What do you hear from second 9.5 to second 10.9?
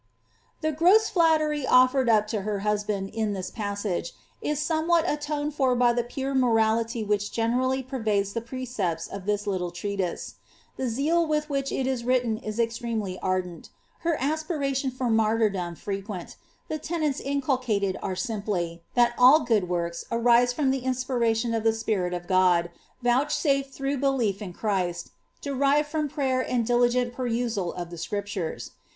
treatise. The